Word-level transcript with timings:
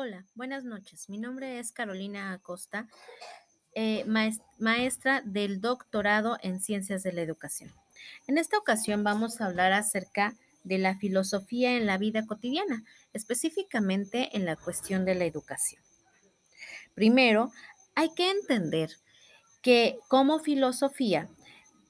Hola, 0.00 0.24
buenas 0.36 0.62
noches. 0.62 1.08
Mi 1.08 1.18
nombre 1.18 1.58
es 1.58 1.72
Carolina 1.72 2.30
Acosta, 2.30 2.86
eh, 3.74 4.04
maestra 4.60 5.22
del 5.22 5.60
doctorado 5.60 6.38
en 6.40 6.60
Ciencias 6.60 7.02
de 7.02 7.12
la 7.12 7.22
Educación. 7.22 7.74
En 8.28 8.38
esta 8.38 8.58
ocasión 8.58 9.02
vamos 9.02 9.40
a 9.40 9.46
hablar 9.46 9.72
acerca 9.72 10.36
de 10.62 10.78
la 10.78 10.96
filosofía 10.98 11.76
en 11.76 11.86
la 11.86 11.98
vida 11.98 12.26
cotidiana, 12.26 12.84
específicamente 13.12 14.36
en 14.36 14.44
la 14.44 14.54
cuestión 14.54 15.04
de 15.04 15.16
la 15.16 15.24
educación. 15.24 15.82
Primero, 16.94 17.50
hay 17.96 18.14
que 18.14 18.30
entender 18.30 18.90
que 19.62 19.98
como 20.06 20.38
filosofía 20.38 21.28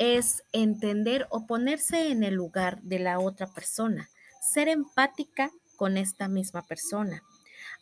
es 0.00 0.42
entender 0.50 1.28
o 1.30 1.46
ponerse 1.46 2.10
en 2.10 2.24
el 2.24 2.34
lugar 2.34 2.82
de 2.82 2.98
la 2.98 3.20
otra 3.20 3.46
persona, 3.46 4.10
ser 4.40 4.66
empática 4.66 5.52
con 5.76 5.96
esta 5.96 6.26
misma 6.26 6.62
persona. 6.62 7.22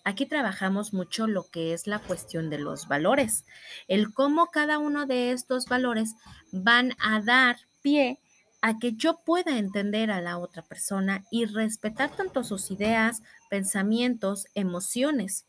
Aquí 0.05 0.27
trabajamos 0.27 0.93
mucho 0.93 1.27
lo 1.27 1.51
que 1.51 1.73
es 1.73 1.87
la 1.87 1.99
cuestión 1.99 2.49
de 2.49 2.59
los 2.59 2.89
valores, 2.89 3.45
el 3.87 4.13
cómo 4.15 4.47
cada 4.47 4.79
uno 4.79 5.07
de 5.07 5.33
estos 5.33 5.67
valores 5.67 6.15
van 6.53 6.95
a 6.99 7.21
dar 7.21 7.57
pie 7.83 8.19
a 8.63 8.79
que 8.79 8.93
yo 8.93 9.21
pueda 9.25 9.59
entender 9.59 10.11
a 10.11 10.21
la 10.21 10.39
otra 10.39 10.63
persona 10.63 11.25
y 11.31 11.45
respetar 11.47 12.15
tanto 12.15 12.45
sus 12.45 12.71
ideas, 12.71 13.23
pensamientos, 13.49 14.47
emociones, 14.55 15.47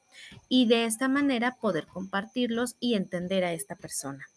y 0.49 0.67
de 0.67 0.85
esta 0.85 1.07
manera 1.07 1.57
poder 1.59 1.87
compartirlos 1.87 2.75
y 2.79 2.95
entender 2.95 3.43
a 3.43 3.53
esta 3.53 3.75
persona. 3.75 4.30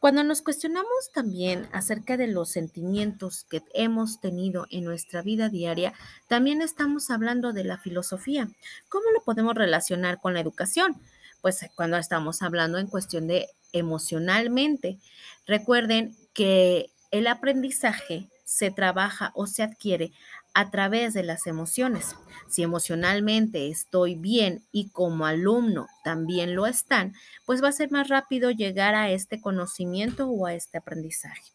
Cuando 0.00 0.22
nos 0.24 0.42
cuestionamos 0.42 1.10
también 1.12 1.68
acerca 1.72 2.16
de 2.16 2.26
los 2.26 2.50
sentimientos 2.50 3.44
que 3.50 3.62
hemos 3.74 4.20
tenido 4.20 4.66
en 4.70 4.84
nuestra 4.84 5.22
vida 5.22 5.48
diaria, 5.48 5.92
también 6.28 6.62
estamos 6.62 7.10
hablando 7.10 7.52
de 7.52 7.64
la 7.64 7.78
filosofía. 7.78 8.48
¿Cómo 8.88 9.10
lo 9.10 9.22
podemos 9.22 9.54
relacionar 9.54 10.20
con 10.20 10.34
la 10.34 10.40
educación? 10.40 11.00
Pues 11.40 11.60
cuando 11.74 11.96
estamos 11.96 12.42
hablando 12.42 12.78
en 12.78 12.88
cuestión 12.88 13.26
de 13.26 13.48
emocionalmente. 13.72 14.98
Recuerden 15.46 16.16
que 16.32 16.90
el 17.10 17.26
aprendizaje 17.26 18.28
se 18.48 18.70
trabaja 18.70 19.30
o 19.34 19.46
se 19.46 19.62
adquiere 19.62 20.10
a 20.54 20.70
través 20.70 21.12
de 21.12 21.22
las 21.22 21.46
emociones. 21.46 22.16
Si 22.48 22.62
emocionalmente 22.62 23.68
estoy 23.68 24.14
bien 24.14 24.64
y 24.72 24.88
como 24.88 25.26
alumno 25.26 25.86
también 26.02 26.54
lo 26.54 26.66
están, 26.66 27.12
pues 27.44 27.62
va 27.62 27.68
a 27.68 27.72
ser 27.72 27.90
más 27.90 28.08
rápido 28.08 28.50
llegar 28.50 28.94
a 28.94 29.10
este 29.10 29.38
conocimiento 29.42 30.30
o 30.30 30.46
a 30.46 30.54
este 30.54 30.78
aprendizaje. 30.78 31.52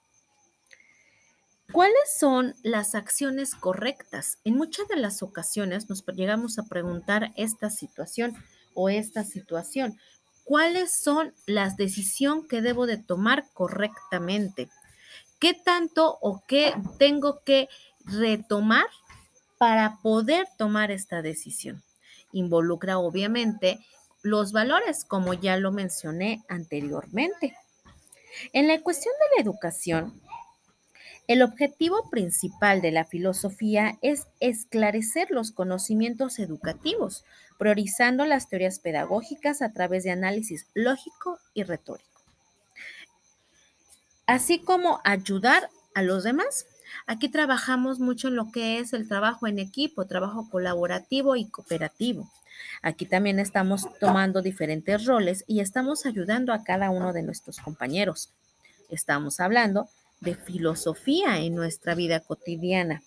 ¿Cuáles 1.71 2.15
son 2.19 2.53
las 2.61 2.93
acciones 2.93 3.55
correctas? 3.55 4.37
En 4.43 4.55
muchas 4.55 4.87
de 4.87 4.97
las 4.97 5.23
ocasiones 5.23 5.89
nos 5.89 6.05
llegamos 6.05 6.59
a 6.59 6.67
preguntar 6.67 7.33
esta 7.35 7.71
situación 7.71 8.35
o 8.75 8.89
esta 8.89 9.23
situación. 9.23 9.97
¿Cuáles 10.43 10.95
son 11.01 11.33
las 11.47 11.75
decisiones 11.75 12.47
que 12.47 12.61
debo 12.61 12.85
de 12.85 12.97
tomar 12.97 13.45
correctamente? 13.53 14.69
¿Qué 15.43 15.53
tanto 15.53 16.17
o 16.21 16.41
qué 16.47 16.73
tengo 16.97 17.41
que 17.43 17.67
retomar 18.05 18.85
para 19.57 19.99
poder 20.01 20.47
tomar 20.57 20.89
esta 20.89 21.21
decisión. 21.21 21.83
Involucra 22.31 22.97
obviamente 22.97 23.79
los 24.21 24.51
valores, 24.51 25.05
como 25.05 25.33
ya 25.33 25.57
lo 25.57 25.71
mencioné 25.71 26.43
anteriormente. 26.47 27.55
En 28.53 28.67
la 28.67 28.81
cuestión 28.81 29.13
de 29.19 29.35
la 29.35 29.43
educación, 29.43 30.21
el 31.27 31.41
objetivo 31.41 32.09
principal 32.09 32.81
de 32.81 32.91
la 32.91 33.03
filosofía 33.05 33.97
es 34.01 34.27
esclarecer 34.39 35.29
los 35.29 35.51
conocimientos 35.51 36.39
educativos, 36.39 37.25
priorizando 37.59 38.25
las 38.25 38.49
teorías 38.49 38.79
pedagógicas 38.79 39.61
a 39.61 39.73
través 39.73 40.05
de 40.05 40.11
análisis 40.11 40.67
lógico 40.73 41.37
y 41.53 41.63
retórico, 41.63 42.12
así 44.27 44.59
como 44.59 45.01
ayudar 45.03 45.69
a 45.95 46.01
los 46.01 46.23
demás 46.23 46.65
Aquí 47.05 47.29
trabajamos 47.29 47.99
mucho 47.99 48.27
en 48.29 48.35
lo 48.35 48.51
que 48.51 48.79
es 48.79 48.93
el 48.93 49.07
trabajo 49.07 49.47
en 49.47 49.59
equipo, 49.59 50.05
trabajo 50.05 50.49
colaborativo 50.49 51.35
y 51.35 51.45
cooperativo. 51.45 52.29
Aquí 52.81 53.05
también 53.05 53.39
estamos 53.39 53.87
tomando 53.99 54.41
diferentes 54.41 55.05
roles 55.05 55.43
y 55.47 55.59
estamos 55.59 56.05
ayudando 56.05 56.53
a 56.53 56.63
cada 56.63 56.89
uno 56.89 57.11
de 57.11 57.23
nuestros 57.23 57.59
compañeros. 57.59 58.29
Estamos 58.89 59.39
hablando 59.39 59.89
de 60.21 60.35
filosofía 60.35 61.39
en 61.39 61.55
nuestra 61.55 61.95
vida 61.95 62.19
cotidiana, 62.21 63.01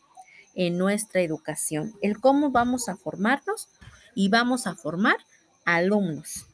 en 0.55 0.77
nuestra 0.77 1.21
educación, 1.23 1.95
el 2.03 2.21
cómo 2.21 2.51
vamos 2.51 2.89
a 2.89 2.97
formarnos 2.97 3.69
y 4.15 4.29
vamos 4.29 4.67
a 4.67 4.75
formar 4.75 5.17
alumnos. 5.65 6.47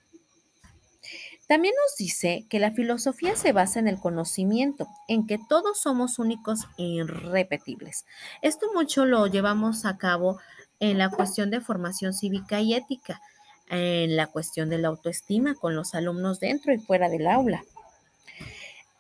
También 1.49 1.75
nos 1.75 1.97
dice 1.97 2.47
que 2.49 2.61
la 2.61 2.71
filosofía 2.71 3.37
se 3.37 3.53
basa 3.53 3.79
en 3.79 3.89
el 3.89 3.99
conocimiento, 3.99 4.89
en 5.09 5.27
que 5.27 5.39
todos 5.49 5.81
somos 5.81 6.19
únicos 6.19 6.61
e 6.79 6.85
irrepetibles. 6.85 8.07
Esto 8.43 8.67
mucho 8.75 9.05
lo 9.05 9.27
llevamos 9.27 9.85
a 9.85 9.99
cabo 9.99 10.39
en 10.81 10.99
la 10.99 11.11
cuestión 11.11 11.51
de 11.51 11.61
formación 11.61 12.15
cívica 12.15 12.61
y 12.61 12.75
ética, 12.75 13.21
en 13.69 14.17
la 14.17 14.27
cuestión 14.27 14.69
de 14.69 14.79
la 14.79 14.89
autoestima 14.89 15.55
con 15.55 15.75
los 15.75 15.95
alumnos 15.95 16.41
dentro 16.41 16.73
y 16.73 16.79
fuera 16.79 17.09
del 17.09 17.27
aula. 17.27 17.63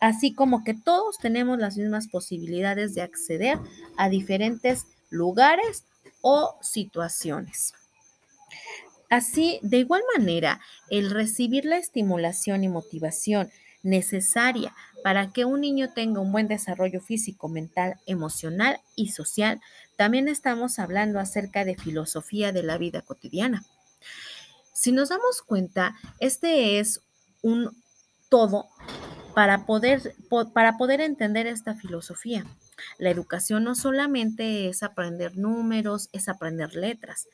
Así 0.00 0.34
como 0.34 0.64
que 0.64 0.74
todos 0.74 1.18
tenemos 1.18 1.58
las 1.58 1.76
mismas 1.76 2.08
posibilidades 2.08 2.94
de 2.94 3.02
acceder 3.02 3.58
a 3.96 4.08
diferentes 4.08 4.86
lugares 5.10 5.84
o 6.22 6.56
situaciones. 6.60 7.74
Así, 9.12 9.58
de 9.60 9.76
igual 9.76 10.00
manera, 10.16 10.58
el 10.88 11.10
recibir 11.10 11.66
la 11.66 11.76
estimulación 11.76 12.64
y 12.64 12.68
motivación 12.70 13.50
necesaria 13.82 14.74
para 15.04 15.34
que 15.34 15.44
un 15.44 15.60
niño 15.60 15.92
tenga 15.92 16.22
un 16.22 16.32
buen 16.32 16.48
desarrollo 16.48 17.02
físico, 17.02 17.50
mental, 17.50 18.00
emocional 18.06 18.80
y 18.96 19.08
social, 19.08 19.60
también 19.98 20.28
estamos 20.28 20.78
hablando 20.78 21.20
acerca 21.20 21.66
de 21.66 21.76
filosofía 21.76 22.52
de 22.52 22.62
la 22.62 22.78
vida 22.78 23.02
cotidiana. 23.02 23.66
Si 24.72 24.92
nos 24.92 25.10
damos 25.10 25.42
cuenta, 25.42 25.94
este 26.18 26.78
es 26.78 27.02
un 27.42 27.70
todo 28.30 28.70
para 29.34 29.66
poder, 29.66 30.14
para 30.54 30.78
poder 30.78 31.02
entender 31.02 31.46
esta 31.46 31.74
filosofía. 31.74 32.46
La 32.98 33.10
educación 33.10 33.64
no 33.64 33.74
solamente 33.74 34.68
es 34.68 34.82
aprender 34.82 35.36
números, 35.36 36.08
es 36.12 36.28
aprender 36.28 36.74
letras. 36.74 37.28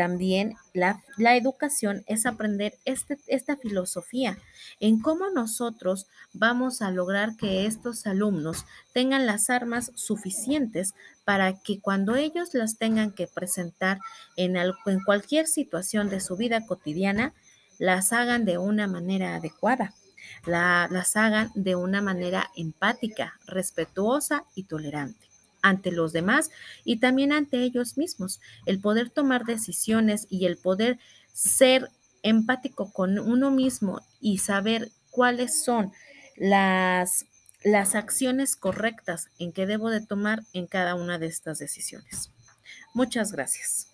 También 0.00 0.54
la, 0.72 1.02
educación 1.36 2.04
es 2.06 2.24
aprender 2.24 2.78
este, 2.86 3.18
esta 3.26 3.58
filosofía 3.58 4.38
en 4.78 5.02
cómo 5.02 5.28
nosotros 5.28 6.06
vamos 6.32 6.80
a 6.80 6.90
lograr 6.90 7.36
que 7.36 7.66
estos 7.66 8.06
alumnos 8.06 8.64
tengan 8.94 9.26
las 9.26 9.50
armas 9.50 9.92
suficientes 9.96 10.94
para 11.26 11.52
que 11.60 11.80
cuando 11.80 12.16
ellos 12.16 12.54
las 12.54 12.78
tengan 12.78 13.12
que 13.12 13.26
presentar 13.26 13.98
en, 14.36 14.56
en 14.56 15.04
cualquier 15.04 15.46
situación 15.46 16.08
de 16.08 16.20
su 16.20 16.34
vida 16.36 16.64
cotidiana, 16.64 17.34
las 17.78 18.14
hagan 18.14 18.46
de 18.46 18.56
una 18.56 18.86
manera 18.86 19.34
adecuada, 19.34 19.92
las 20.46 21.16
hagan 21.16 21.50
de 21.54 21.76
una 21.76 22.02
manera 22.02 22.50
empática, 22.56 23.38
respetuosa 23.46 24.44
y 24.54 24.64
tolerante 24.64 25.28
ante 25.62 25.92
los 25.92 26.12
demás 26.12 26.50
y 26.84 26.98
también 26.98 27.32
ante 27.32 27.62
ellos 27.62 27.98
mismos. 27.98 28.40
El 28.66 28.80
poder 28.80 29.10
tomar 29.10 29.44
decisiones 29.44 30.26
y 30.30 30.46
el 30.46 30.56
poder 30.56 30.98
ser 31.32 31.90
empático 32.22 32.92
con 32.92 33.18
uno 33.18 33.50
mismo 33.50 34.00
y 34.20 34.38
saber 34.38 34.90
cuáles 35.10 35.62
son 35.62 35.92
las, 36.36 37.26
las 37.62 37.94
acciones 37.94 38.56
correctas 38.56 39.28
en 39.38 39.52
que 39.52 39.66
debo 39.66 39.90
de 39.90 40.00
tomar 40.00 40.42
en 40.52 40.66
cada 40.66 40.94
una 40.94 41.18
de 41.18 41.26
estas 41.26 41.58
decisiones. 41.58 42.30
Muchas 42.94 43.32
gracias. 43.32 43.89